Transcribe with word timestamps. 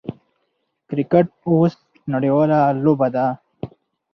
کرکټ 0.87 1.27
اوس 1.49 1.73
نړۍواله 2.13 2.59
لوبه 2.83 3.07
ده. 3.15 3.25